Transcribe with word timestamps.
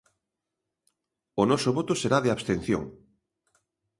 O 1.41 1.43
noso 1.51 1.69
voto 1.77 1.93
será 2.01 2.17
de 2.21 2.31
abstención. 2.35 2.83